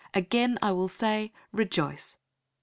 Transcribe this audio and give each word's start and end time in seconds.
Again 0.15 0.57
I 0.63 0.71
will 0.71 0.87
say, 0.87 1.31
Rejoice! 1.51 2.17